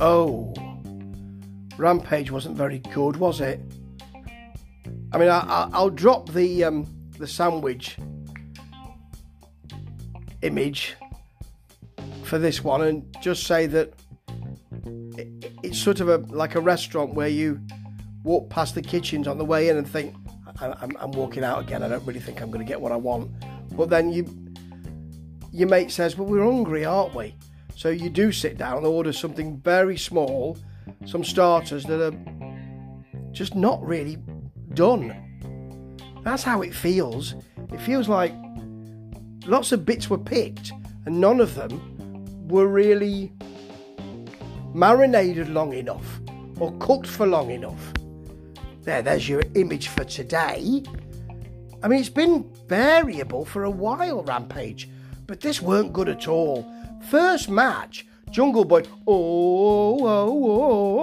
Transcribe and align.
Oh, 0.00 0.54
Rampage 1.76 2.30
wasn't 2.30 2.56
very 2.56 2.78
good, 2.78 3.16
was 3.16 3.40
it? 3.40 3.60
I 5.12 5.18
mean, 5.18 5.28
I, 5.28 5.68
will 5.72 5.90
drop 5.90 6.28
the 6.30 6.64
um, 6.64 6.86
the 7.18 7.26
sandwich 7.26 7.96
image 10.42 10.94
for 12.22 12.38
this 12.38 12.62
one 12.62 12.82
and 12.82 13.16
just 13.20 13.44
say 13.44 13.66
that 13.66 13.94
it, 15.16 15.52
it's 15.62 15.78
sort 15.78 16.00
of 16.00 16.08
a 16.08 16.18
like 16.32 16.54
a 16.54 16.60
restaurant 16.60 17.14
where 17.14 17.28
you 17.28 17.60
walk 18.22 18.50
past 18.50 18.74
the 18.74 18.82
kitchens 18.82 19.26
on 19.26 19.38
the 19.38 19.44
way 19.44 19.68
in 19.68 19.78
and 19.78 19.88
think, 19.88 20.14
I'm, 20.60 20.96
I'm 20.98 21.12
walking 21.12 21.42
out 21.42 21.60
again. 21.60 21.82
I 21.82 21.88
don't 21.88 22.04
really 22.06 22.20
think 22.20 22.40
I'm 22.40 22.50
going 22.50 22.64
to 22.64 22.68
get 22.68 22.80
what 22.80 22.92
I 22.92 22.96
want. 22.96 23.30
But 23.74 23.88
then 23.88 24.12
you, 24.12 24.26
your 25.52 25.68
mate 25.68 25.90
says, 25.90 26.16
"Well, 26.16 26.28
we're 26.28 26.44
hungry, 26.44 26.84
aren't 26.84 27.14
we?" 27.14 27.34
So 27.78 27.90
you 27.90 28.10
do 28.10 28.32
sit 28.32 28.58
down 28.58 28.78
and 28.78 28.86
order 28.86 29.12
something 29.12 29.58
very 29.58 29.96
small, 29.96 30.58
some 31.06 31.22
starters 31.22 31.84
that 31.84 32.04
are 32.04 33.30
just 33.30 33.54
not 33.54 33.80
really 33.86 34.16
done. 34.74 35.14
That's 36.24 36.42
how 36.42 36.62
it 36.62 36.74
feels. 36.74 37.36
It 37.72 37.80
feels 37.80 38.08
like 38.08 38.34
lots 39.46 39.70
of 39.70 39.86
bits 39.86 40.10
were 40.10 40.18
picked 40.18 40.72
and 41.06 41.20
none 41.20 41.40
of 41.40 41.54
them 41.54 42.48
were 42.48 42.66
really 42.66 43.32
marinated 44.74 45.48
long 45.48 45.72
enough 45.72 46.20
or 46.58 46.76
cooked 46.80 47.06
for 47.06 47.28
long 47.28 47.52
enough. 47.52 47.92
There, 48.82 49.02
there's 49.02 49.28
your 49.28 49.44
image 49.54 49.86
for 49.86 50.02
today. 50.02 50.82
I 51.80 51.86
mean, 51.86 52.00
it's 52.00 52.08
been 52.08 52.52
variable 52.66 53.44
for 53.44 53.62
a 53.62 53.70
while, 53.70 54.24
Rampage, 54.24 54.88
but 55.28 55.42
this 55.42 55.62
weren't 55.62 55.92
good 55.92 56.08
at 56.08 56.26
all. 56.26 56.68
First 57.08 57.48
match, 57.48 58.06
Jungle 58.30 58.66
Boy. 58.66 58.82
Oh, 59.06 59.98
oh, 60.06 60.44
oh, 60.50 61.00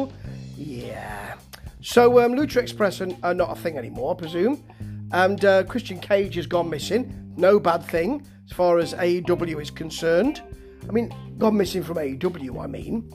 oh. 0.00 0.12
Yeah. 0.56 1.34
So, 1.82 2.24
um, 2.24 2.32
Lucha 2.32 2.56
Express 2.56 3.02
are, 3.02 3.08
are, 3.22 3.34
not 3.34 3.50
a 3.50 3.60
thing 3.60 3.76
anymore, 3.76 4.14
I 4.14 4.18
presume. 4.18 4.64
And 5.12 5.44
uh, 5.44 5.64
Christian 5.64 5.98
Cage 6.00 6.36
has 6.36 6.46
gone 6.46 6.70
missing. 6.70 7.32
No 7.36 7.60
bad 7.60 7.84
thing 7.84 8.26
as 8.46 8.52
far 8.52 8.78
as 8.78 8.94
AEW 8.94 9.60
is 9.60 9.70
concerned. 9.70 10.40
I 10.88 10.92
mean, 10.92 11.12
gone 11.36 11.56
missing 11.58 11.82
from 11.82 11.98
AEW, 11.98 12.64
I 12.64 12.66
mean. 12.66 13.12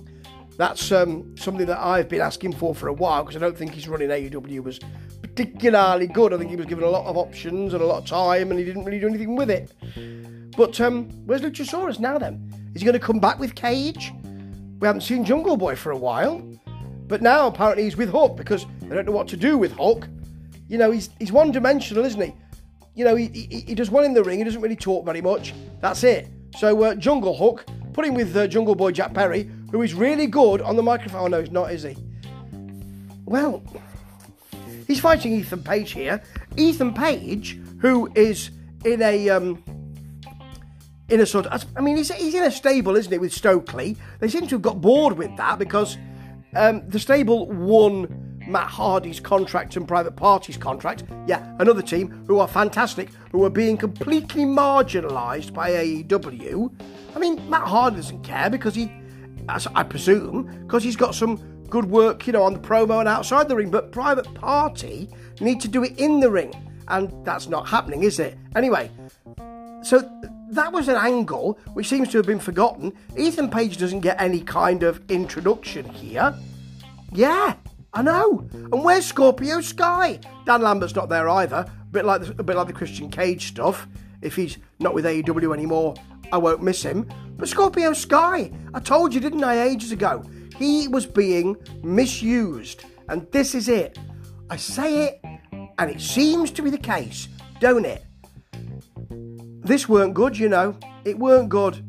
That's 0.57 0.91
um, 0.91 1.35
something 1.35 1.65
that 1.65 1.79
I've 1.79 2.09
been 2.09 2.21
asking 2.21 2.53
for 2.53 2.75
for 2.75 2.89
a 2.89 2.93
while 2.93 3.23
because 3.23 3.35
I 3.35 3.39
don't 3.39 3.57
think 3.57 3.73
he's 3.73 3.87
running 3.87 4.09
AEW 4.09 4.63
was 4.63 4.79
particularly 5.23 6.05
good. 6.05 6.31
I 6.31 6.37
think 6.37 6.51
he 6.51 6.55
was 6.55 6.67
given 6.67 6.83
a 6.83 6.89
lot 6.89 7.07
of 7.07 7.17
options 7.17 7.73
and 7.73 7.81
a 7.81 7.85
lot 7.87 8.03
of 8.03 8.05
time 8.05 8.51
and 8.51 8.59
he 8.59 8.65
didn't 8.65 8.85
really 8.85 8.99
do 8.99 9.07
anything 9.07 9.35
with 9.35 9.49
it. 9.49 9.71
But 10.55 10.79
um, 10.81 11.09
where's 11.25 11.41
Luchasaurus 11.41 11.99
now 11.99 12.17
then? 12.17 12.71
Is 12.73 12.81
he 12.81 12.85
going 12.85 12.99
to 12.99 13.05
come 13.05 13.19
back 13.19 13.39
with 13.39 13.55
Cage? 13.55 14.13
We 14.79 14.87
haven't 14.87 15.01
seen 15.01 15.23
Jungle 15.23 15.57
Boy 15.57 15.75
for 15.75 15.91
a 15.91 15.97
while. 15.97 16.41
But 17.07 17.21
now 17.21 17.47
apparently 17.47 17.83
he's 17.83 17.97
with 17.97 18.09
Hook 18.09 18.37
because 18.37 18.65
they 18.81 18.95
don't 18.95 19.05
know 19.05 19.11
what 19.11 19.27
to 19.29 19.37
do 19.37 19.57
with 19.57 19.71
Hook. 19.73 20.07
You 20.67 20.77
know, 20.77 20.91
he's, 20.91 21.09
he's 21.19 21.31
one 21.31 21.51
dimensional, 21.51 22.05
isn't 22.05 22.21
he? 22.21 22.33
You 22.95 23.05
know, 23.05 23.15
he, 23.15 23.27
he, 23.27 23.61
he, 23.67 23.75
does 23.75 23.89
well 23.89 24.03
in 24.03 24.13
the 24.13 24.23
ring, 24.23 24.39
he 24.39 24.43
doesn't 24.43 24.61
really 24.61 24.75
talk 24.75 25.05
very 25.05 25.21
much. 25.21 25.53
That's 25.81 26.03
it. 26.03 26.27
So, 26.57 26.83
uh, 26.83 26.95
Jungle 26.95 27.35
Hook, 27.35 27.65
put 27.93 28.05
him 28.05 28.13
with 28.13 28.35
uh, 28.35 28.47
Jungle 28.47 28.75
Boy 28.75 28.91
Jack 28.91 29.13
Perry, 29.13 29.49
who 29.71 29.81
is 29.81 29.93
really 29.93 30.27
good 30.27 30.61
on 30.61 30.75
the 30.75 30.83
microphone. 30.83 31.21
Oh, 31.21 31.27
no, 31.27 31.39
he's 31.41 31.51
not, 31.51 31.71
is 31.71 31.83
he? 31.83 31.95
Well, 33.25 33.63
he's 34.87 34.99
fighting 34.99 35.33
Ethan 35.33 35.63
Page 35.63 35.91
here. 35.91 36.21
Ethan 36.55 36.93
Page, 36.93 37.59
who 37.79 38.11
is 38.15 38.51
in 38.85 39.01
a 39.01 39.29
um, 39.29 39.63
in 41.13 41.21
a 41.21 41.25
sort 41.27 41.45
of, 41.45 41.63
I 41.77 41.81
mean, 41.81 41.95
he's, 41.95 42.11
he's 42.11 42.33
in 42.33 42.43
a 42.43 42.49
stable, 42.49 42.95
isn't 42.95 43.11
he, 43.11 43.19
with 43.19 43.31
Stokely? 43.31 43.95
They 44.19 44.27
seem 44.27 44.47
to 44.47 44.55
have 44.55 44.63
got 44.63 44.81
bored 44.81 45.15
with 45.15 45.37
that 45.37 45.59
because 45.59 45.95
um, 46.55 46.89
the 46.89 46.97
stable 46.97 47.45
won 47.51 48.39
Matt 48.47 48.67
Hardy's 48.67 49.19
contract 49.19 49.75
and 49.75 49.87
Private 49.87 50.15
Party's 50.15 50.57
contract. 50.57 51.03
Yeah, 51.27 51.55
another 51.59 51.83
team 51.83 52.25
who 52.25 52.39
are 52.39 52.47
fantastic, 52.47 53.09
who 53.31 53.43
are 53.43 53.51
being 53.51 53.77
completely 53.77 54.43
marginalised 54.43 55.53
by 55.53 55.69
AEW. 55.69 56.73
I 57.15 57.19
mean, 57.19 57.47
Matt 57.47 57.67
Hardy 57.67 57.97
doesn't 57.97 58.23
care 58.23 58.49
because 58.49 58.73
he, 58.73 58.91
I 59.47 59.83
presume, 59.83 60.63
because 60.63 60.83
he's 60.83 60.95
got 60.95 61.13
some 61.13 61.37
good 61.69 61.85
work, 61.85 62.25
you 62.25 62.33
know, 62.33 62.41
on 62.41 62.53
the 62.53 62.59
promo 62.59 63.01
and 63.01 63.07
outside 63.07 63.47
the 63.49 63.55
ring. 63.55 63.69
But 63.69 63.91
Private 63.91 64.33
Party 64.33 65.09
need 65.39 65.61
to 65.61 65.67
do 65.67 65.83
it 65.83 65.95
in 65.99 66.21
the 66.21 66.31
ring, 66.31 66.53
and 66.87 67.13
that's 67.23 67.49
not 67.49 67.67
happening, 67.69 68.01
is 68.01 68.17
it? 68.17 68.35
Anyway, 68.55 68.89
so 69.83 70.09
that 70.53 70.71
was 70.71 70.87
an 70.87 70.95
angle 70.95 71.59
which 71.73 71.87
seems 71.87 72.09
to 72.09 72.17
have 72.17 72.25
been 72.25 72.39
forgotten. 72.39 72.93
Ethan 73.17 73.49
Page 73.49 73.77
doesn't 73.77 74.01
get 74.01 74.21
any 74.21 74.41
kind 74.41 74.83
of 74.83 75.01
introduction 75.09 75.87
here. 75.89 76.33
Yeah, 77.11 77.55
I 77.93 78.01
know. 78.01 78.47
And 78.53 78.83
where's 78.83 79.05
Scorpio 79.05 79.61
Sky? 79.61 80.19
Dan 80.45 80.61
Lambert's 80.61 80.95
not 80.95 81.09
there 81.09 81.29
either. 81.29 81.57
A 81.57 81.91
bit 81.91 82.05
like 82.05 82.21
the, 82.21 82.35
a 82.39 82.43
bit 82.43 82.55
like 82.55 82.67
the 82.67 82.73
Christian 82.73 83.09
Cage 83.09 83.47
stuff. 83.47 83.87
If 84.21 84.35
he's 84.35 84.57
not 84.79 84.93
with 84.93 85.05
AEW 85.05 85.53
anymore, 85.53 85.95
I 86.31 86.37
won't 86.37 86.63
miss 86.63 86.81
him. 86.81 87.09
But 87.37 87.49
Scorpio 87.49 87.93
Sky, 87.93 88.51
I 88.73 88.79
told 88.79 89.13
you, 89.13 89.19
didn't 89.19 89.43
I, 89.43 89.61
ages 89.61 89.91
ago? 89.91 90.23
He 90.57 90.87
was 90.87 91.05
being 91.05 91.57
misused, 91.83 92.85
and 93.09 93.29
this 93.31 93.53
is 93.53 93.67
it. 93.67 93.97
I 94.49 94.55
say 94.55 95.05
it, 95.05 95.21
and 95.77 95.91
it 95.91 95.99
seems 95.99 96.51
to 96.51 96.61
be 96.61 96.69
the 96.69 96.77
case, 96.77 97.27
don't 97.59 97.85
it? 97.85 98.05
This 99.63 99.87
weren't 99.87 100.13
good, 100.13 100.37
you 100.37 100.49
know. 100.49 100.77
It 101.05 101.17
weren't 101.17 101.49
good. 101.49 101.83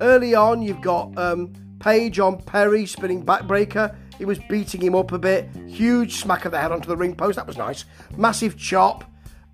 Early 0.00 0.34
on, 0.34 0.60
you've 0.60 0.80
got 0.80 1.16
um, 1.16 1.52
Page 1.78 2.18
on 2.18 2.40
Perry 2.42 2.84
spinning 2.86 3.24
backbreaker. 3.24 3.94
He 4.18 4.24
was 4.24 4.38
beating 4.48 4.80
him 4.80 4.94
up 4.94 5.12
a 5.12 5.18
bit. 5.18 5.48
Huge 5.66 6.16
smack 6.16 6.44
of 6.44 6.52
the 6.52 6.60
head 6.60 6.72
onto 6.72 6.88
the 6.88 6.96
ring 6.96 7.14
post. 7.14 7.36
That 7.36 7.46
was 7.46 7.56
nice. 7.56 7.84
Massive 8.16 8.56
chop. 8.56 9.04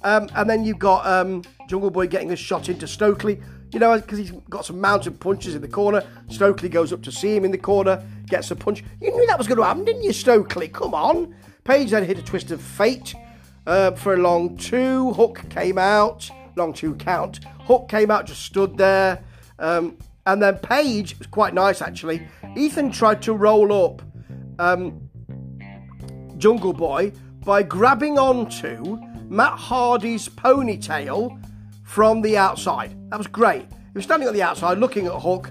Um, 0.03 0.29
and 0.35 0.49
then 0.49 0.65
you've 0.65 0.79
got 0.79 1.07
um, 1.07 1.43
Jungle 1.69 1.91
Boy 1.91 2.07
getting 2.07 2.33
a 2.33 2.37
shot 2.37 2.69
into 2.69 2.87
Stokely. 2.87 3.41
You 3.73 3.81
know, 3.81 4.01
because 4.01 4.19
he's 4.19 4.31
got 4.49 4.65
some 4.65 4.81
mounted 4.81 5.21
punches 5.21 5.55
in 5.55 5.61
the 5.61 5.69
corner. 5.69 6.03
Stokely 6.29 6.71
goes 6.71 6.91
up 6.93 7.03
to 7.03 7.13
see 7.13 7.37
him 7.37 7.45
in 7.45 7.51
the 7.51 7.59
corner, 7.59 8.03
gets 8.27 8.51
a 8.51 8.57
punch. 8.57 8.83
You 9.01 9.11
knew 9.11 9.27
that 9.27 9.37
was 9.37 9.47
going 9.47 9.59
to 9.59 9.65
happen, 9.65 9.85
didn't 9.85 10.05
you, 10.05 10.15
Stokely? 10.15 10.69
Come 10.69 10.95
on. 10.95 11.35
Page 11.65 11.91
then 11.91 12.05
hit 12.05 12.19
a 12.19 12.23
twist 12.23 12.51
of 12.51 12.63
fate 12.63 13.15
uh, 13.67 13.91
for 13.91 14.15
a 14.15 14.17
long 14.17 14.57
two. 14.57 15.13
Hook 15.13 15.45
came 15.51 15.77
out, 15.77 16.31
long 16.59 16.75
two 16.75 16.95
count. 16.97 17.41
Hook 17.61 17.89
came 17.89 18.11
out, 18.11 18.27
just 18.27 18.43
stood 18.43 18.77
there. 18.77 19.25
Um, 19.59 19.97
and 20.27 20.43
then 20.43 20.59
Page 20.59 21.19
was 21.19 21.27
quite 21.27 21.55
nice 21.55 21.81
actually. 21.81 22.27
Ethan 22.57 22.91
tried 22.91 23.23
to 23.23 23.33
roll 23.33 23.73
up 23.73 24.03
um, 24.59 25.09
Jungle 26.37 26.75
Boy 26.75 27.13
by 27.45 27.63
grabbing 27.63 28.19
onto 28.19 28.99
Matt 29.29 29.59
Hardy's 29.59 30.29
ponytail 30.29 31.43
from 31.83 32.21
the 32.21 32.37
outside. 32.37 32.95
That 33.11 33.17
was 33.17 33.27
great. 33.27 33.63
He 33.63 33.95
was 33.95 34.05
standing 34.05 34.29
on 34.29 34.35
the 34.35 34.43
outside 34.43 34.79
looking 34.79 35.07
at 35.07 35.13
Hook. 35.13 35.51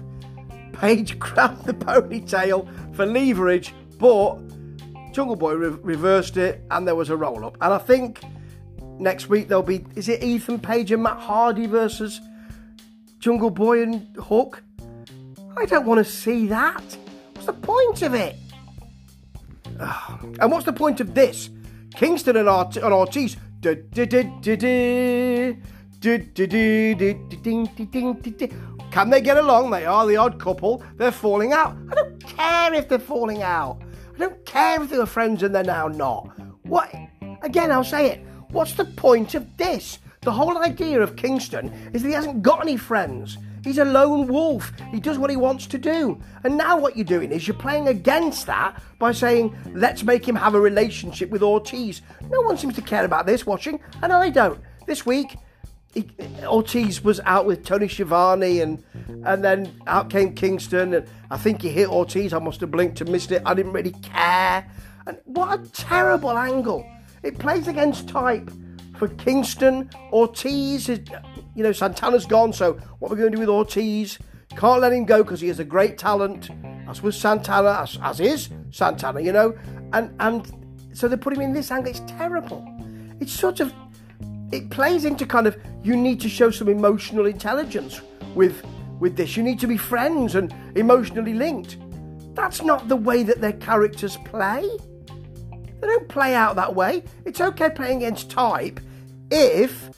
Page 0.72 1.18
grabbed 1.18 1.64
the 1.64 1.74
ponytail 1.74 2.94
for 2.94 3.04
leverage, 3.04 3.74
but 3.98 4.36
Jungle 5.12 5.36
Boy 5.36 5.54
re- 5.54 5.78
reversed 5.82 6.36
it 6.36 6.62
and 6.70 6.86
there 6.86 6.94
was 6.94 7.10
a 7.10 7.16
roll 7.16 7.44
up. 7.44 7.56
And 7.60 7.74
I 7.74 7.78
think 7.78 8.20
next 8.98 9.28
week 9.28 9.48
there'll 9.48 9.62
be 9.62 9.84
is 9.96 10.08
it 10.08 10.22
Ethan 10.22 10.58
Page 10.58 10.92
and 10.92 11.02
Matt 11.02 11.18
Hardy 11.18 11.66
versus 11.66 12.20
Jungle 13.18 13.50
Boy 13.50 13.82
and 13.82 14.16
Hook? 14.16 14.62
I 15.56 15.64
don't 15.66 15.86
want 15.86 15.98
to 15.98 16.04
see 16.04 16.46
that. 16.48 16.96
What's 17.34 17.46
the 17.46 17.52
point 17.52 18.02
of 18.02 18.14
it? 18.14 18.36
And 20.40 20.52
what's 20.52 20.64
the 20.64 20.72
point 20.72 21.00
of 21.00 21.14
this? 21.14 21.50
Kingston 21.94 22.36
and, 22.36 22.48
Ort- 22.48 22.76
and 22.76 22.92
Ortiz. 22.92 23.36
Can 28.90 29.10
they 29.10 29.20
get 29.20 29.36
along? 29.36 29.70
They 29.70 29.84
are 29.84 30.06
the 30.06 30.16
odd 30.16 30.38
couple. 30.38 30.82
They're 30.96 31.10
falling 31.10 31.52
out. 31.52 31.76
I 31.90 31.94
don't 31.94 32.24
care 32.24 32.74
if 32.74 32.88
they're 32.88 32.98
falling 32.98 33.42
out. 33.42 33.82
I 34.14 34.18
don't 34.18 34.44
care 34.46 34.82
if 34.82 34.90
they 34.90 34.98
were 34.98 35.06
friends 35.06 35.42
and 35.42 35.54
they're 35.54 35.64
now 35.64 35.88
not. 35.88 36.28
What? 36.62 36.94
Again, 37.42 37.72
I'll 37.72 37.84
say 37.84 38.10
it. 38.10 38.27
What's 38.50 38.72
the 38.72 38.84
point 38.84 39.34
of 39.34 39.56
this? 39.56 39.98
The 40.22 40.32
whole 40.32 40.58
idea 40.58 41.00
of 41.00 41.16
Kingston 41.16 41.68
is 41.92 42.02
that 42.02 42.08
he 42.08 42.14
hasn't 42.14 42.42
got 42.42 42.62
any 42.62 42.76
friends. 42.76 43.38
He's 43.62 43.78
a 43.78 43.84
lone 43.84 44.26
wolf. 44.28 44.72
He 44.90 45.00
does 45.00 45.18
what 45.18 45.30
he 45.30 45.36
wants 45.36 45.66
to 45.66 45.78
do. 45.78 46.20
And 46.44 46.56
now 46.56 46.78
what 46.78 46.96
you're 46.96 47.04
doing 47.04 47.32
is 47.32 47.46
you're 47.46 47.56
playing 47.56 47.88
against 47.88 48.46
that 48.46 48.80
by 48.98 49.12
saying, 49.12 49.56
let's 49.74 50.02
make 50.02 50.26
him 50.26 50.36
have 50.36 50.54
a 50.54 50.60
relationship 50.60 51.30
with 51.30 51.42
Ortiz. 51.42 52.00
No 52.30 52.40
one 52.42 52.56
seems 52.56 52.74
to 52.76 52.82
care 52.82 53.04
about 53.04 53.26
this 53.26 53.46
watching, 53.46 53.80
and 54.02 54.12
I 54.12 54.30
don't. 54.30 54.60
This 54.86 55.04
week, 55.04 55.36
he, 55.92 56.08
Ortiz 56.44 57.02
was 57.02 57.20
out 57.24 57.46
with 57.46 57.64
Tony 57.64 57.88
Schiavone, 57.88 58.60
and 58.60 58.82
and 59.24 59.44
then 59.44 59.78
out 59.86 60.10
came 60.10 60.34
Kingston, 60.34 60.94
and 60.94 61.06
I 61.30 61.36
think 61.36 61.62
he 61.62 61.68
hit 61.68 61.88
Ortiz. 61.88 62.32
I 62.32 62.38
must 62.38 62.60
have 62.60 62.70
blinked 62.70 63.00
and 63.00 63.10
missed 63.10 63.32
it. 63.32 63.42
I 63.44 63.54
didn't 63.54 63.72
really 63.72 63.92
care. 64.02 64.66
And 65.06 65.18
what 65.24 65.58
a 65.58 65.70
terrible 65.72 66.36
angle! 66.36 66.86
It 67.22 67.38
plays 67.38 67.68
against 67.68 68.08
type 68.08 68.50
for 68.96 69.08
Kingston. 69.08 69.90
Ortiz 70.12 70.88
is, 70.88 71.00
you 71.54 71.62
know, 71.62 71.72
Santana's 71.72 72.26
gone, 72.26 72.52
so 72.52 72.74
what 72.98 73.10
are 73.10 73.14
we 73.14 73.20
going 73.20 73.32
to 73.32 73.36
do 73.36 73.40
with 73.40 73.48
Ortiz? 73.48 74.18
Can't 74.56 74.80
let 74.80 74.92
him 74.92 75.04
go 75.04 75.22
because 75.22 75.40
he 75.40 75.48
is 75.48 75.60
a 75.60 75.64
great 75.64 75.98
talent, 75.98 76.50
as 76.88 77.02
was 77.02 77.18
Santana, 77.18 77.80
as, 77.82 77.98
as 78.02 78.20
is 78.20 78.48
Santana, 78.70 79.20
you 79.20 79.32
know. 79.32 79.56
And 79.92 80.14
and 80.20 80.90
so 80.92 81.06
they 81.06 81.16
put 81.16 81.32
him 81.32 81.40
in 81.40 81.52
this 81.52 81.70
angle. 81.70 81.90
It's 81.90 82.00
terrible. 82.00 82.66
It's 83.20 83.32
sort 83.32 83.60
of 83.60 83.72
it 84.50 84.70
plays 84.70 85.04
into 85.04 85.26
kind 85.26 85.46
of 85.46 85.56
you 85.82 85.94
need 85.96 86.20
to 86.20 86.28
show 86.28 86.50
some 86.50 86.68
emotional 86.68 87.26
intelligence 87.26 88.00
with 88.34 88.64
with 88.98 89.16
this. 89.16 89.36
You 89.36 89.42
need 89.42 89.60
to 89.60 89.66
be 89.66 89.76
friends 89.76 90.34
and 90.34 90.52
emotionally 90.74 91.34
linked. 91.34 91.76
That's 92.34 92.62
not 92.62 92.88
the 92.88 92.96
way 92.96 93.22
that 93.22 93.40
their 93.40 93.52
characters 93.52 94.16
play. 94.24 94.68
They 95.80 95.86
don't 95.86 96.08
play 96.08 96.34
out 96.34 96.56
that 96.56 96.74
way. 96.74 97.04
It's 97.24 97.40
okay 97.40 97.70
playing 97.70 97.98
against 97.98 98.30
type 98.30 98.80
if 99.30 99.90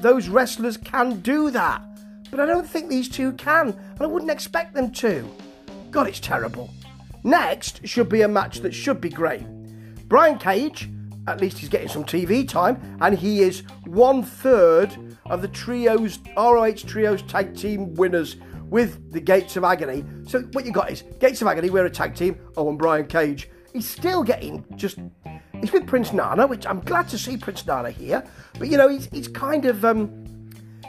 those 0.00 0.28
wrestlers 0.28 0.76
can 0.76 1.20
do 1.20 1.50
that. 1.50 1.82
But 2.30 2.40
I 2.40 2.46
don't 2.46 2.68
think 2.68 2.88
these 2.88 3.08
two 3.08 3.32
can, 3.32 3.68
and 3.68 4.00
I 4.00 4.06
wouldn't 4.06 4.30
expect 4.30 4.74
them 4.74 4.90
to. 4.92 5.28
God, 5.90 6.08
it's 6.08 6.20
terrible. 6.20 6.70
Next 7.24 7.86
should 7.86 8.08
be 8.08 8.22
a 8.22 8.28
match 8.28 8.60
that 8.60 8.72
should 8.72 9.00
be 9.00 9.08
great. 9.08 9.44
Brian 10.08 10.38
Cage, 10.38 10.88
at 11.26 11.40
least 11.40 11.58
he's 11.58 11.68
getting 11.68 11.88
some 11.88 12.04
TV 12.04 12.48
time, 12.48 12.98
and 13.00 13.18
he 13.18 13.40
is 13.40 13.62
one 13.84 14.22
third 14.22 14.96
of 15.26 15.42
the 15.42 15.48
trios, 15.48 16.18
ROH 16.36 16.84
trios 16.86 17.22
tag 17.22 17.56
team 17.56 17.94
winners 17.94 18.36
with 18.68 19.12
the 19.12 19.20
Gates 19.20 19.56
of 19.56 19.64
Agony. 19.64 20.04
So 20.26 20.42
what 20.52 20.64
you 20.64 20.72
got 20.72 20.90
is 20.90 21.02
Gates 21.18 21.42
of 21.42 21.48
Agony, 21.48 21.70
we're 21.70 21.86
a 21.86 21.90
tag 21.90 22.14
team. 22.14 22.38
Oh, 22.56 22.68
and 22.68 22.78
Brian 22.78 23.06
Cage. 23.06 23.48
He's 23.76 23.86
still 23.86 24.22
getting 24.22 24.64
just. 24.76 24.98
He's 25.60 25.70
with 25.70 25.86
Prince 25.86 26.10
Nana, 26.14 26.46
which 26.46 26.66
I'm 26.66 26.80
glad 26.80 27.10
to 27.10 27.18
see 27.18 27.36
Prince 27.36 27.66
Nana 27.66 27.90
here. 27.90 28.24
But 28.58 28.68
you 28.68 28.78
know, 28.78 28.88
he's 28.88 29.04
he's 29.12 29.28
kind 29.28 29.66
of 29.66 29.84
um, 29.84 30.48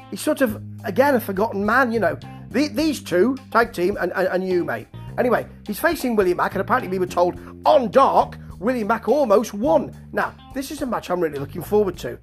he's 0.10 0.22
sort 0.22 0.40
of 0.40 0.64
again 0.86 1.14
a 1.14 1.20
forgotten 1.20 1.66
man. 1.66 1.92
You 1.92 2.00
know, 2.00 2.18
the, 2.50 2.70
these 2.70 3.04
two 3.04 3.36
tag 3.52 3.74
team 3.74 3.98
and, 4.00 4.14
and, 4.16 4.30
and 4.30 4.48
you, 4.48 4.64
mate. 4.64 4.88
Anyway, 5.18 5.46
he's 5.66 5.82
facing 5.82 6.16
Willie 6.16 6.34
Mack, 6.34 6.54
and 6.54 6.62
apparently 6.62 6.88
we 6.88 6.98
were 6.98 7.12
told 7.12 7.38
on 7.66 7.92
dark 7.92 8.38
Willie 8.58 8.86
Mack 8.86 9.10
almost 9.10 9.54
won. 9.54 9.94
Now, 10.14 10.34
this 10.54 10.72
is 10.72 10.82
a 10.82 10.86
match 10.86 11.10
I'm 11.10 11.20
really 11.20 11.40
looking 11.40 11.64
forward 11.64 11.98
to 11.98 12.18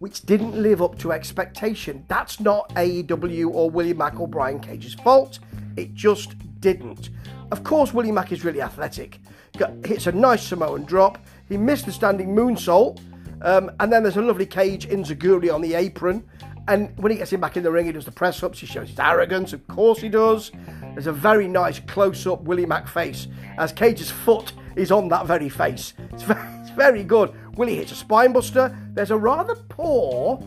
which 0.00 0.22
didn't 0.22 0.60
live 0.60 0.82
up 0.82 0.98
to 0.98 1.12
expectation. 1.12 2.04
That's 2.08 2.40
not 2.40 2.68
AEW 2.70 3.54
or 3.54 3.70
Willie 3.70 3.94
Mack 3.94 4.18
or 4.18 4.26
Brian 4.26 4.58
Cage's 4.58 4.94
fault. 4.94 5.38
It 5.76 5.94
just 5.94 6.34
didn't. 6.60 7.10
Of 7.52 7.64
course, 7.64 7.92
Willie 7.92 8.10
Mack 8.10 8.32
is 8.32 8.46
really 8.46 8.62
athletic. 8.62 9.20
Got, 9.58 9.84
hits 9.84 10.06
a 10.06 10.12
nice 10.12 10.42
Samoan 10.42 10.84
drop. 10.84 11.18
He 11.50 11.58
missed 11.58 11.84
the 11.84 11.92
standing 11.92 12.34
moonsault. 12.34 12.98
Um, 13.42 13.70
and 13.78 13.92
then 13.92 14.02
there's 14.02 14.16
a 14.16 14.22
lovely 14.22 14.46
Cage 14.46 14.88
Enzuigiri 14.88 15.52
on 15.52 15.60
the 15.60 15.74
apron. 15.74 16.24
And 16.66 16.96
when 16.96 17.12
he 17.12 17.18
gets 17.18 17.30
him 17.30 17.42
back 17.42 17.58
in 17.58 17.62
the 17.62 17.70
ring, 17.70 17.84
he 17.84 17.92
does 17.92 18.06
the 18.06 18.10
press 18.10 18.42
ups. 18.42 18.58
He 18.58 18.66
shows 18.66 18.88
his 18.88 18.98
arrogance. 18.98 19.52
Of 19.52 19.68
course, 19.68 20.00
he 20.00 20.08
does. 20.08 20.50
There's 20.94 21.08
a 21.08 21.12
very 21.12 21.46
nice 21.46 21.78
close 21.80 22.26
up 22.26 22.40
Willie 22.40 22.64
Mack 22.64 22.88
face 22.88 23.28
as 23.58 23.70
Cage's 23.70 24.10
foot 24.10 24.54
is 24.74 24.90
on 24.90 25.10
that 25.10 25.26
very 25.26 25.50
face. 25.50 25.92
It's 26.10 26.22
very, 26.22 26.40
it's 26.62 26.70
very 26.70 27.04
good. 27.04 27.34
Willie 27.58 27.76
hits 27.76 27.92
a 27.92 28.02
spinebuster. 28.02 28.74
There's 28.94 29.10
a 29.10 29.18
rather 29.18 29.56
poor 29.68 30.38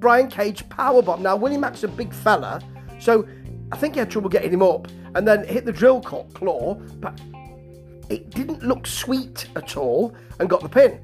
Brian 0.00 0.28
Cage 0.28 0.68
powerbomb. 0.70 1.20
Now, 1.20 1.36
Willie 1.36 1.56
Mack's 1.56 1.84
a 1.84 1.88
big 1.88 2.12
fella, 2.12 2.60
so 2.98 3.28
I 3.70 3.76
think 3.76 3.94
he 3.94 4.00
had 4.00 4.10
trouble 4.10 4.28
getting 4.28 4.52
him 4.52 4.62
up 4.62 4.88
and 5.18 5.26
then 5.26 5.44
hit 5.44 5.64
the 5.64 5.72
drill 5.72 6.00
claw, 6.00 6.74
but 6.74 7.20
it 8.08 8.30
didn't 8.30 8.62
look 8.62 8.86
sweet 8.86 9.48
at 9.56 9.76
all 9.76 10.14
and 10.38 10.48
got 10.48 10.62
the 10.62 10.68
pin. 10.68 11.00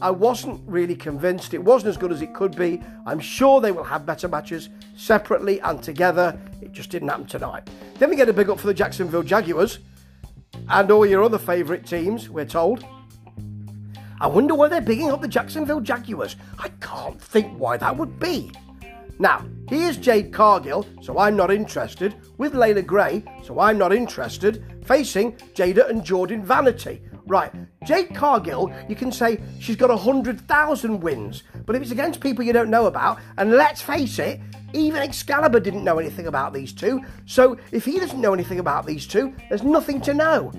I 0.00 0.10
wasn't 0.10 0.62
really 0.66 0.96
convinced. 0.96 1.52
It 1.52 1.62
wasn't 1.62 1.90
as 1.90 1.98
good 1.98 2.10
as 2.10 2.22
it 2.22 2.32
could 2.32 2.56
be. 2.56 2.80
I'm 3.04 3.20
sure 3.20 3.60
they 3.60 3.70
will 3.70 3.84
have 3.84 4.06
better 4.06 4.26
matches 4.26 4.70
separately 4.96 5.60
and 5.60 5.82
together. 5.82 6.40
It 6.62 6.72
just 6.72 6.88
didn't 6.88 7.08
happen 7.08 7.26
tonight. 7.26 7.68
Then 7.98 8.08
we 8.08 8.16
get 8.16 8.30
a 8.30 8.32
big 8.32 8.48
up 8.48 8.58
for 8.58 8.68
the 8.68 8.74
Jacksonville 8.74 9.22
Jaguars 9.22 9.80
and 10.70 10.90
all 10.90 11.04
your 11.04 11.22
other 11.22 11.38
favourite 11.38 11.84
teams, 11.84 12.30
we're 12.30 12.46
told. 12.46 12.86
I 14.18 14.28
wonder 14.28 14.54
why 14.54 14.68
they're 14.68 14.80
bigging 14.80 15.10
up 15.10 15.20
the 15.20 15.28
Jacksonville 15.28 15.82
Jaguars. 15.82 16.36
I 16.58 16.68
can't 16.80 17.20
think 17.20 17.54
why 17.58 17.76
that 17.76 17.94
would 17.94 18.18
be. 18.18 18.50
Now, 19.20 19.44
here's 19.68 19.96
Jade 19.96 20.32
Cargill, 20.32 20.86
so 21.02 21.18
I'm 21.18 21.36
not 21.36 21.50
interested, 21.50 22.14
with 22.36 22.54
Leila 22.54 22.82
Grey, 22.82 23.24
so 23.42 23.58
I'm 23.58 23.76
not 23.76 23.92
interested, 23.92 24.64
facing 24.84 25.32
Jada 25.54 25.90
and 25.90 26.04
Jordan 26.04 26.44
Vanity. 26.44 27.02
Right, 27.26 27.52
Jade 27.84 28.14
Cargill, 28.14 28.72
you 28.88 28.94
can 28.94 29.10
say 29.10 29.40
she's 29.58 29.74
got 29.74 29.90
100,000 29.90 31.00
wins, 31.00 31.42
but 31.66 31.74
if 31.74 31.82
it's 31.82 31.90
against 31.90 32.20
people 32.20 32.44
you 32.44 32.52
don't 32.52 32.70
know 32.70 32.86
about, 32.86 33.18
and 33.36 33.52
let's 33.52 33.82
face 33.82 34.20
it, 34.20 34.40
even 34.72 35.02
Excalibur 35.02 35.58
didn't 35.58 35.84
know 35.84 35.98
anything 35.98 36.28
about 36.28 36.54
these 36.54 36.72
two, 36.72 37.02
so 37.26 37.58
if 37.72 37.84
he 37.84 37.98
doesn't 37.98 38.20
know 38.20 38.32
anything 38.32 38.60
about 38.60 38.86
these 38.86 39.06
two, 39.06 39.34
there's 39.48 39.64
nothing 39.64 40.00
to 40.02 40.14
know. 40.14 40.52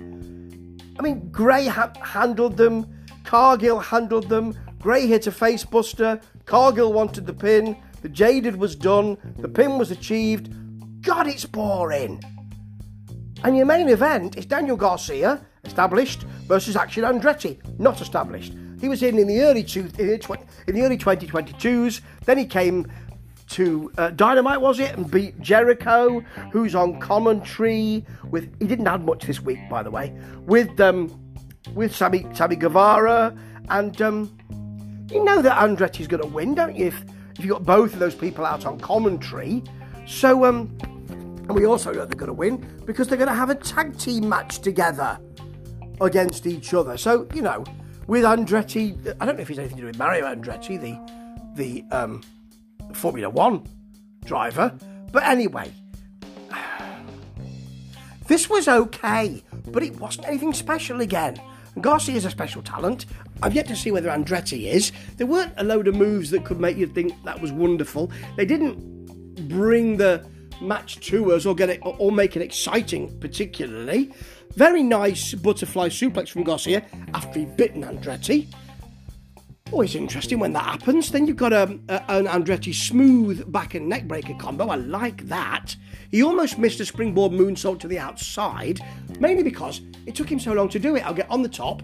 I 0.99 1.01
mean, 1.01 1.29
Grey 1.31 1.65
ha- 1.65 1.93
handled 2.01 2.57
them, 2.57 2.85
Cargill 3.23 3.79
handled 3.79 4.27
them, 4.27 4.53
Gray 4.79 5.07
hit 5.07 5.27
a 5.27 5.31
facebuster, 5.31 6.21
Cargill 6.45 6.91
wanted 6.91 7.25
the 7.25 7.33
pin, 7.33 7.77
the 8.01 8.09
Jaded 8.09 8.55
was 8.55 8.75
done, 8.75 9.17
the 9.37 9.49
pin 9.49 9.77
was 9.77 9.91
achieved. 9.91 10.53
God, 11.01 11.27
it's 11.27 11.45
boring. 11.45 12.21
And 13.43 13.55
your 13.55 13.65
main 13.65 13.87
event 13.87 14.37
is 14.37 14.45
Daniel 14.45 14.75
Garcia, 14.75 15.45
established, 15.63 16.23
versus 16.47 16.75
Action 16.75 17.03
Andretti, 17.03 17.57
not 17.79 18.01
established. 18.01 18.53
He 18.81 18.89
was 18.89 19.03
in 19.03 19.17
in 19.17 19.27
the 19.27 19.41
early 19.41 19.63
two, 19.63 19.89
in 19.97 20.07
the 20.07 20.81
early 20.81 20.97
2022s. 20.97 22.01
Then 22.25 22.37
he 22.37 22.45
came 22.45 22.87
to 23.49 23.91
uh, 23.97 24.11
Dynamite, 24.11 24.61
was 24.61 24.79
it, 24.79 24.95
and 24.95 25.09
beat 25.09 25.39
Jericho, 25.41 26.19
who's 26.51 26.75
on 26.75 26.99
commentary 26.99 28.05
with. 28.29 28.53
He 28.59 28.67
didn't 28.67 28.85
have 28.85 29.03
much 29.03 29.25
this 29.25 29.41
week, 29.41 29.59
by 29.69 29.83
the 29.83 29.91
way, 29.91 30.13
with 30.45 30.79
um, 30.79 31.19
with 31.73 31.95
Sammy 31.95 32.25
Sammy 32.33 32.55
Guevara, 32.55 33.35
and 33.69 34.01
um, 34.01 34.37
you 35.11 35.23
know 35.23 35.41
that 35.41 35.57
Andretti's 35.57 36.07
going 36.07 36.21
to 36.21 36.29
win, 36.29 36.55
don't 36.55 36.75
you? 36.75 36.87
If, 36.87 37.03
if 37.39 37.45
you 37.45 37.51
got 37.51 37.63
both 37.65 37.93
of 37.93 37.99
those 37.99 38.15
people 38.15 38.45
out 38.45 38.65
on 38.65 38.77
commentary, 38.79 39.63
so 40.05 40.43
um, 40.43 40.77
and 41.09 41.51
we 41.51 41.65
also 41.65 41.91
know 41.91 42.05
they're 42.05 42.17
going 42.17 42.27
to 42.27 42.33
win 42.33 42.57
because 42.85 43.07
they're 43.07 43.17
going 43.17 43.29
to 43.29 43.33
have 43.33 43.49
a 43.49 43.55
tag 43.55 43.97
team 43.97 44.27
match 44.27 44.59
together 44.59 45.17
against 46.01 46.45
each 46.45 46.73
other. 46.73 46.97
So 46.97 47.27
you 47.33 47.41
know, 47.41 47.63
with 48.07 48.25
Andretti, 48.25 49.15
I 49.21 49.25
don't 49.25 49.37
know 49.37 49.41
if 49.41 49.47
he's 49.47 49.57
anything 49.57 49.77
to 49.77 49.83
do 49.83 49.87
with 49.87 49.97
Mario 49.97 50.25
Andretti, 50.25 50.79
the 50.79 50.99
the 51.55 51.85
um, 51.95 52.21
Formula 52.93 53.29
One 53.29 53.65
driver. 54.25 54.77
But 55.11 55.23
anyway, 55.23 55.71
this 58.27 58.49
was 58.49 58.67
okay, 58.67 59.41
but 59.67 59.81
it 59.81 59.97
wasn't 59.97 60.27
anything 60.27 60.53
special 60.53 60.99
again. 60.99 61.41
Garcia 61.81 62.15
is 62.15 62.25
a 62.25 62.29
special 62.29 62.61
talent. 62.61 63.05
I've 63.41 63.53
yet 63.53 63.67
to 63.67 63.75
see 63.75 63.91
whether 63.91 64.09
Andretti 64.09 64.71
is. 64.71 64.91
There 65.17 65.27
weren't 65.27 65.53
a 65.57 65.63
load 65.63 65.87
of 65.87 65.95
moves 65.95 66.29
that 66.31 66.45
could 66.45 66.59
make 66.59 66.77
you 66.77 66.87
think 66.87 67.13
that 67.23 67.41
was 67.41 67.51
wonderful. 67.51 68.11
They 68.35 68.45
didn't 68.45 69.47
bring 69.47 69.97
the 69.97 70.25
match 70.61 70.99
to 70.99 71.33
us 71.33 71.45
or 71.45 71.55
get 71.55 71.69
it 71.69 71.79
or 71.83 72.11
make 72.11 72.35
it 72.35 72.41
exciting 72.41 73.17
particularly. 73.19 74.11
Very 74.55 74.83
nice 74.83 75.33
butterfly 75.33 75.89
suplex 75.89 76.29
from 76.29 76.43
Garcia 76.43 76.85
after 77.13 77.39
he 77.39 77.45
bitten 77.45 77.83
Andretti. 77.83 78.47
Always 79.71 79.93
interesting 79.93 80.39
when 80.39 80.53
that 80.53 80.63
happens. 80.65 81.11
Then 81.11 81.27
you've 81.27 81.37
got 81.37 81.53
a, 81.53 81.63
um, 81.63 81.83
a, 81.89 82.01
an 82.07 82.25
Andretti 82.25 82.73
smooth 82.73 83.51
back 83.51 83.75
and 83.75 83.87
neck 83.87 84.07
breaker 84.07 84.33
combo. 84.33 84.69
I 84.69 84.75
like 84.75 85.27
that. 85.27 85.75
He 86.09 86.23
almost 86.23 86.57
missed 86.57 86.79
a 86.79 86.85
springboard 86.85 87.31
moonsault 87.31 87.79
to 87.81 87.87
the 87.87 87.99
outside, 87.99 88.81
mainly 89.19 89.43
because 89.43 89.81
it 90.07 90.15
took 90.15 90.31
him 90.31 90.39
so 90.39 90.53
long 90.53 90.69
to 90.69 90.79
do 90.79 90.95
it. 90.95 91.05
I'll 91.05 91.13
get 91.13 91.29
on 91.29 91.43
the 91.43 91.49
top. 91.49 91.83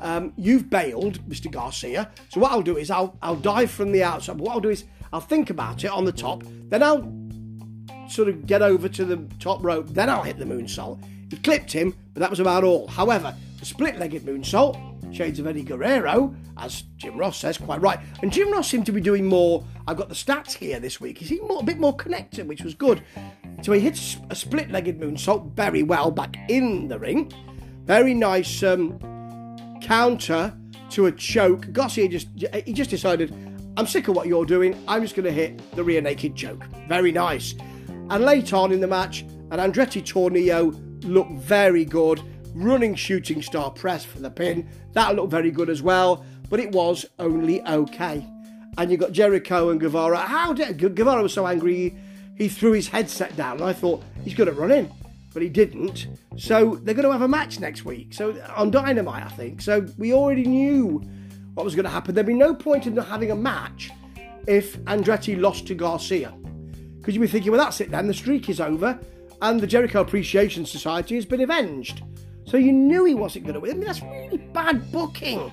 Um, 0.00 0.32
you've 0.36 0.70
bailed, 0.70 1.18
Mr. 1.28 1.50
Garcia. 1.50 2.08
So 2.28 2.38
what 2.38 2.52
I'll 2.52 2.62
do 2.62 2.76
is 2.76 2.88
I'll 2.90 3.18
I'll 3.20 3.36
dive 3.36 3.70
from 3.70 3.90
the 3.90 4.04
outside. 4.04 4.38
What 4.38 4.52
I'll 4.52 4.60
do 4.60 4.70
is 4.70 4.84
I'll 5.12 5.20
think 5.20 5.50
about 5.50 5.82
it 5.82 5.90
on 5.90 6.04
the 6.04 6.12
top. 6.12 6.44
Then 6.68 6.84
I'll 6.84 7.12
sort 8.08 8.28
of 8.28 8.46
get 8.46 8.62
over 8.62 8.88
to 8.88 9.04
the 9.04 9.16
top 9.40 9.64
rope. 9.64 9.88
Then 9.88 10.08
I'll 10.08 10.22
hit 10.22 10.38
the 10.38 10.44
moonsault. 10.44 11.02
He 11.30 11.36
clipped 11.38 11.72
him, 11.72 11.96
but 12.12 12.20
that 12.20 12.30
was 12.30 12.38
about 12.38 12.62
all. 12.62 12.86
However, 12.86 13.34
the 13.58 13.66
split-legged 13.66 14.22
moonsault 14.22 14.93
shades 15.14 15.38
of 15.38 15.46
Eddie 15.46 15.62
Guerrero, 15.62 16.34
as 16.58 16.82
Jim 16.96 17.16
Ross 17.16 17.38
says, 17.38 17.58
quite 17.58 17.80
right. 17.80 17.98
And 18.22 18.32
Jim 18.32 18.50
Ross 18.52 18.68
seemed 18.68 18.86
to 18.86 18.92
be 18.92 19.00
doing 19.00 19.24
more. 19.24 19.64
I've 19.86 19.96
got 19.96 20.08
the 20.08 20.14
stats 20.14 20.52
here 20.52 20.80
this 20.80 21.00
week. 21.00 21.18
He 21.18 21.24
seemed 21.24 21.48
more, 21.48 21.60
a 21.60 21.64
bit 21.64 21.78
more 21.78 21.94
connected, 21.94 22.48
which 22.48 22.62
was 22.62 22.74
good. 22.74 23.02
So 23.62 23.72
he 23.72 23.80
hits 23.80 24.18
a 24.30 24.34
split 24.34 24.70
legged 24.70 25.00
moonsault 25.00 25.52
very 25.52 25.82
well 25.82 26.10
back 26.10 26.36
in 26.48 26.88
the 26.88 26.98
ring. 26.98 27.32
Very 27.84 28.14
nice 28.14 28.62
um, 28.62 28.98
counter 29.82 30.56
to 30.90 31.06
a 31.06 31.12
choke. 31.12 31.72
Garcia 31.72 32.08
just 32.08 32.28
he 32.64 32.72
just 32.72 32.90
decided, 32.90 33.34
I'm 33.76 33.86
sick 33.86 34.08
of 34.08 34.16
what 34.16 34.26
you're 34.26 34.46
doing. 34.46 34.82
I'm 34.88 35.02
just 35.02 35.14
going 35.14 35.26
to 35.26 35.32
hit 35.32 35.60
the 35.72 35.84
rear 35.84 36.00
naked 36.00 36.34
choke. 36.34 36.64
Very 36.88 37.12
nice. 37.12 37.54
And 38.10 38.24
late 38.24 38.52
on 38.52 38.72
in 38.72 38.80
the 38.80 38.86
match, 38.86 39.22
an 39.50 39.58
Andretti 39.58 40.02
Tornillo 40.02 40.80
looked 41.04 41.32
very 41.32 41.84
good 41.84 42.22
running 42.54 42.94
shooting 42.94 43.42
star 43.42 43.70
press 43.70 44.04
for 44.04 44.20
the 44.20 44.30
pin. 44.30 44.68
That 44.92 45.16
looked 45.16 45.30
very 45.30 45.50
good 45.50 45.70
as 45.70 45.82
well, 45.82 46.24
but 46.48 46.60
it 46.60 46.72
was 46.72 47.04
only 47.18 47.62
okay. 47.66 48.26
And 48.78 48.90
you 48.90 48.96
got 48.96 49.12
Jericho 49.12 49.70
and 49.70 49.80
Guevara. 49.80 50.18
How 50.18 50.52
did 50.52 50.78
Guevara 50.78 51.22
was 51.22 51.32
so 51.32 51.46
angry? 51.46 51.96
he 52.36 52.48
threw 52.48 52.72
his 52.72 52.88
headset 52.88 53.36
down. 53.36 53.62
I 53.62 53.72
thought 53.72 54.02
he's 54.24 54.34
going 54.34 54.48
to 54.48 54.54
run 54.54 54.72
in, 54.72 54.90
but 55.32 55.42
he 55.42 55.48
didn't. 55.48 56.08
So 56.36 56.76
they're 56.76 56.94
going 56.94 57.06
to 57.06 57.12
have 57.12 57.22
a 57.22 57.28
match 57.28 57.60
next 57.60 57.84
week. 57.84 58.12
So 58.12 58.40
on 58.56 58.70
Dynamite, 58.70 59.24
I 59.24 59.28
think. 59.28 59.60
So 59.60 59.86
we 59.98 60.12
already 60.12 60.44
knew 60.44 61.02
what 61.54 61.64
was 61.64 61.74
going 61.74 61.84
to 61.84 61.90
happen. 61.90 62.14
There'd 62.14 62.26
be 62.26 62.34
no 62.34 62.54
point 62.54 62.86
in 62.86 62.96
having 62.96 63.30
a 63.30 63.36
match 63.36 63.90
if 64.46 64.78
Andretti 64.84 65.40
lost 65.40 65.66
to 65.68 65.74
Garcia. 65.74 66.34
Because 66.98 67.14
you'd 67.14 67.20
be 67.20 67.28
thinking, 67.28 67.52
well, 67.52 67.62
that's 67.62 67.80
it 67.80 67.90
then. 67.90 68.06
The 68.06 68.14
streak 68.14 68.48
is 68.48 68.60
over 68.60 68.98
and 69.42 69.60
the 69.60 69.66
Jericho 69.66 70.00
Appreciation 70.00 70.64
Society 70.66 71.14
has 71.14 71.26
been 71.26 71.42
avenged. 71.42 72.02
So 72.46 72.56
you 72.56 72.72
knew 72.72 73.04
he 73.04 73.14
wasn't 73.14 73.44
going 73.44 73.54
to 73.54 73.60
win. 73.60 73.72
I 73.72 73.74
mean, 73.74 73.86
that's 73.86 74.02
really 74.02 74.38
bad 74.38 74.90
booking. 74.92 75.52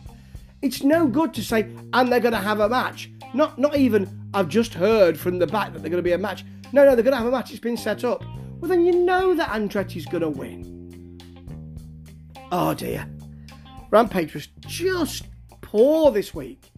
It's 0.61 0.83
no 0.83 1.07
good 1.07 1.33
to 1.35 1.43
say, 1.43 1.67
and 1.93 2.11
they're 2.11 2.19
going 2.19 2.33
to 2.33 2.39
have 2.39 2.59
a 2.59 2.69
match. 2.69 3.09
Not, 3.33 3.57
not 3.57 3.75
even, 3.75 4.29
I've 4.33 4.49
just 4.49 4.73
heard 4.73 5.17
from 5.17 5.39
the 5.39 5.47
back 5.47 5.73
that 5.73 5.81
they're 5.81 5.89
going 5.89 6.03
to 6.03 6.07
be 6.07 6.11
a 6.11 6.17
match. 6.17 6.43
No, 6.73 6.85
no, 6.85 6.95
they're 6.95 7.03
going 7.03 7.13
to 7.13 7.17
have 7.17 7.27
a 7.27 7.31
match. 7.31 7.51
It's 7.51 7.59
been 7.59 7.77
set 7.77 8.03
up. 8.03 8.23
Well, 8.59 8.69
then 8.69 8.85
you 8.85 8.93
know 8.93 9.33
that 9.33 9.49
Andretti's 9.49 10.05
going 10.05 10.21
to 10.21 10.29
win. 10.29 11.19
Oh 12.51 12.73
dear. 12.73 13.07
Rampage 13.89 14.33
was 14.33 14.47
just 14.67 15.25
poor 15.61 16.11
this 16.11 16.33
week. 16.33 16.71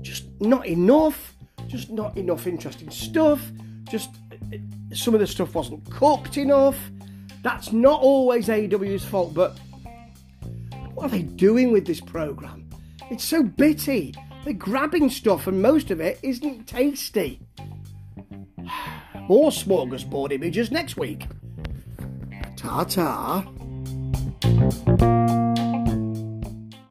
Just 0.00 0.24
not 0.40 0.66
enough. 0.66 1.36
Just 1.66 1.90
not 1.90 2.16
enough 2.16 2.46
interesting 2.46 2.90
stuff. 2.90 3.40
Just 3.84 4.10
uh, 4.32 4.56
uh, 4.56 4.94
some 4.94 5.14
of 5.14 5.20
the 5.20 5.26
stuff 5.26 5.54
wasn't 5.54 5.88
cooked 5.90 6.36
enough. 6.36 6.76
That's 7.48 7.72
not 7.72 8.02
always 8.02 8.50
AW's 8.50 9.06
fault, 9.06 9.32
but 9.32 9.58
what 10.92 11.06
are 11.06 11.08
they 11.08 11.22
doing 11.22 11.72
with 11.72 11.86
this 11.86 11.98
program? 11.98 12.68
It's 13.10 13.24
so 13.24 13.42
bitty. 13.42 14.14
They're 14.44 14.52
grabbing 14.52 15.08
stuff, 15.08 15.46
and 15.46 15.62
most 15.62 15.90
of 15.90 15.98
it 15.98 16.18
isn't 16.22 16.66
tasty. 16.66 17.40
More 19.28 19.50
smorgasbord 19.50 20.30
images 20.30 20.70
next 20.70 20.98
week. 20.98 21.26
Ta 22.56 22.84
ta. 22.84 23.46